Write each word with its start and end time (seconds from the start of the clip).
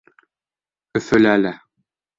Өфөлә 1.01 1.37
лә... 1.47 1.57